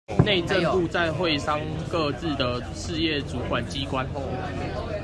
[0.25, 4.23] 內政部在會商各目的事業主管機關後